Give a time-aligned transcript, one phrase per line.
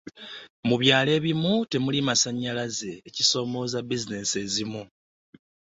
[0.67, 4.83] mu byalo ebimu temuli masannyalaze, ekisoomooza bizineesi ezimu.